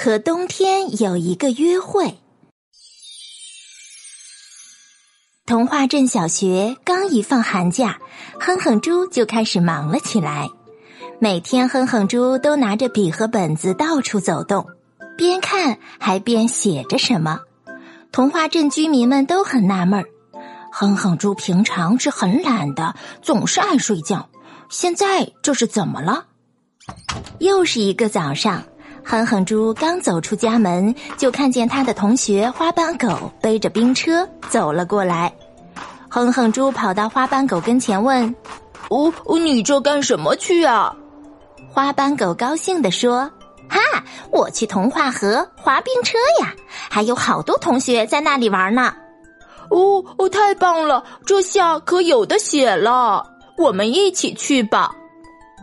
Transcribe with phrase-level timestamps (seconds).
[0.00, 2.20] 和冬天有一个约会。
[5.44, 7.98] 童话镇小学刚一放寒假，
[8.38, 10.50] 哼哼猪就开始忙了起来。
[11.18, 14.68] 每天，哼哼猪都拿着笔和本子到处走动，
[15.16, 17.40] 边看还边写着什么。
[18.12, 20.06] 童话镇居民们都很纳闷儿：
[20.70, 24.28] 哼哼猪平常是很懒的，总是爱睡觉，
[24.70, 26.26] 现在这是怎么了？
[27.40, 28.62] 又是一个早上。
[29.10, 35.32] 哼哼猪刚走出家门，就看见他的同学花斑狗背着冰车走了过来。
[36.10, 38.36] 哼哼猪跑到花斑狗跟前问
[38.90, 40.94] ：“哦，你这干什么去啊？”
[41.72, 43.30] 花斑狗高兴地说
[43.70, 43.80] ：“哈，
[44.30, 46.52] 我去童话河滑冰车呀，
[46.90, 48.92] 还有好多同学在那里玩呢。”
[49.72, 51.02] 哦哦，太棒了！
[51.24, 53.24] 这下可有的写了，
[53.56, 54.94] 我们一起去吧。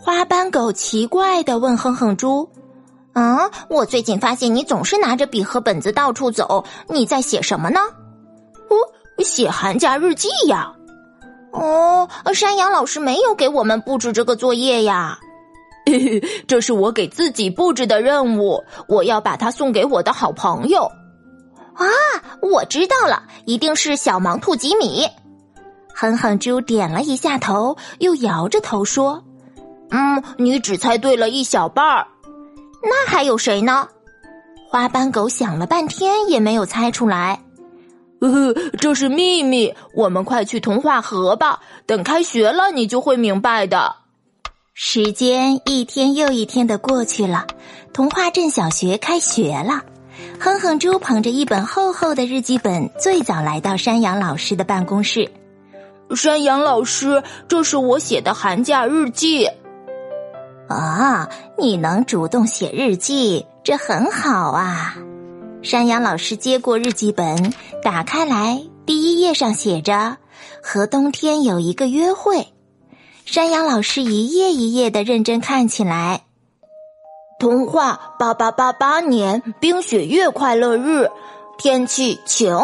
[0.00, 2.48] 花斑狗奇怪的问哼哼猪。
[3.18, 3.50] 啊！
[3.68, 7.80] 我最近发现你总是拿着笔和本子到处走，你在写什么呢？
[8.68, 8.76] 哦，
[9.24, 10.72] 写寒假日记呀。
[11.50, 15.18] 哦，山羊老师没有给我们布置这个作业呀。
[16.46, 20.84] 这是我给自己布置的任务，我要把它送给我的好朋友。
[21.74, 21.86] 啊，
[22.40, 25.04] 我知道了，一定是小盲兔吉米。
[25.92, 29.20] 哼哼猪点了一下头，又摇着头说
[29.90, 32.06] ：“嗯，你只猜对了一小半儿。”
[32.88, 33.88] 那还有谁呢？
[34.70, 37.40] 花斑狗想了半天也没有猜出来。
[38.20, 41.60] 呃，这是秘密，我们快去童话河吧。
[41.86, 43.94] 等开学了，你就会明白的。
[44.74, 47.46] 时间一天又一天的过去了，
[47.92, 49.82] 童话镇小学开学了。
[50.40, 55.30] 哼哼猪捧着一本厚厚的日记本，最早来到山羊老师的办公室。
[56.16, 59.48] 山羊老师，这是我写的寒假日记。
[60.68, 64.94] 啊，你能主动写日记，这很好啊！
[65.62, 67.52] 山羊老师接过日记本，
[67.82, 70.18] 打开来，第一页上写着
[70.62, 72.46] “和冬天有一个约会”。
[73.24, 76.22] 山羊老师一页一页的认真看起来。
[77.40, 81.10] 童话八八八八年冰雪月快乐日，
[81.56, 82.58] 天气晴。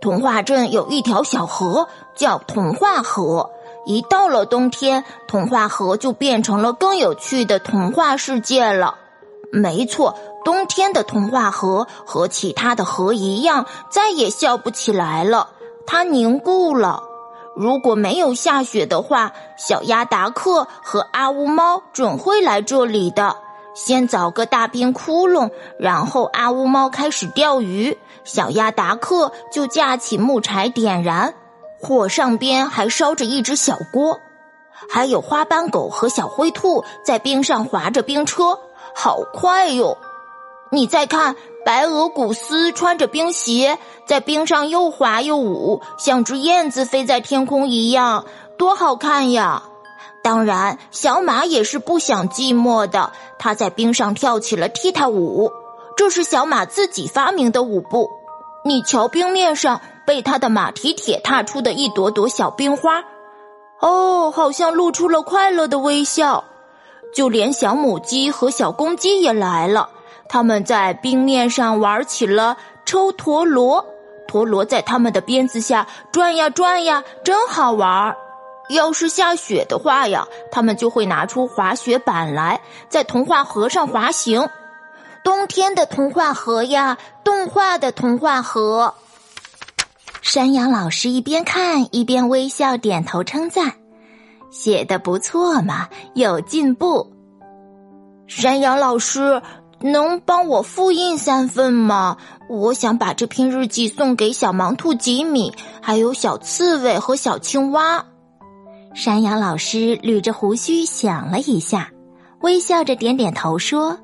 [0.00, 3.50] 童话镇有一条小河，叫童话河。
[3.88, 8.96] 一到了冬天，童话河就变成了更有趣的童话世界了。
[9.50, 15.48] 没错，冬天的童话河和其他的河一样，再也笑不起来了，
[15.86, 17.02] 它凝固了。
[17.56, 23.34] 如果没有下雪的话，小鸭达克和阿乌猫准会来这里的。
[23.74, 31.32] 先凿个大冰窟窿，然后阿乌猫开始钓鱼，小鸭达克就架起木柴点燃。
[31.80, 34.18] 火上边还烧着一只小锅，
[34.90, 38.58] 还有花斑狗和小灰兔在冰上滑着冰车，
[38.94, 39.96] 好快哟！
[40.70, 48.24] 你再看，白鹅古斯穿着冰鞋在冰上又滑又舞，像只燕子飞在天空一样，
[48.58, 49.62] 多好看呀！
[50.20, 55.50] 当然，小马也是不想寂寞的，它在冰上跳起了踢踏舞，
[55.96, 58.10] 这是小马自己发明的舞步。
[58.64, 59.80] 你瞧，冰面上。
[60.08, 63.04] 被他的马蹄铁踏出的一朵朵小冰花，
[63.80, 66.42] 哦，好像露出了快乐的微笑。
[67.14, 69.90] 就连小母鸡和小公鸡也来了，
[70.26, 73.84] 他们在冰面上玩起了抽陀螺，
[74.26, 78.16] 陀螺在他们的鞭子下转呀转呀，真好玩儿。
[78.70, 82.58] 要是下雪的话呀，他们就会拿出滑雪板来，
[82.88, 84.48] 在童话河上滑行。
[85.22, 88.94] 冬天的童话河呀，动画的童话河。
[90.30, 93.72] 山羊老师一边看一边微笑点头称赞
[94.52, 97.10] ：“写的不错嘛，有进步。”
[98.28, 99.40] 山羊老师
[99.80, 102.18] 能帮我复印三份吗？
[102.50, 105.50] 我想把这篇日记送给小盲兔吉米，
[105.80, 108.04] 还有小刺猬和小青蛙。
[108.92, 111.90] 山羊老师捋着胡须想了一下，
[112.42, 113.98] 微笑着点点头说：“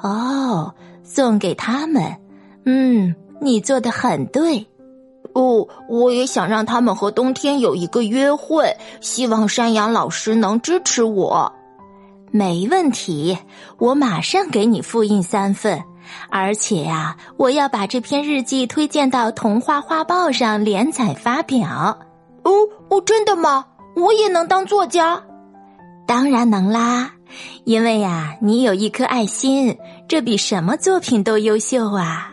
[0.00, 0.72] 哦，
[1.02, 2.16] 送给他们。
[2.64, 4.64] 嗯，你做的很对。”
[5.36, 11.52] 哦，我也想让他们和冬天有一个约会，希望山羊老师能支持我。
[12.30, 13.36] 没问题，
[13.76, 15.78] 我马上给你复印三份，
[16.30, 21.98] 而且呀，我要把这篇日记推荐到童话画报上连载发表。
[22.44, 22.52] 哦
[22.88, 23.66] 哦，真的吗？
[23.94, 25.22] 我也能当作家？
[26.06, 27.10] 当然能啦，
[27.64, 29.76] 因为呀，你有一颗爱心，
[30.08, 32.32] 这比什么作品都优秀啊。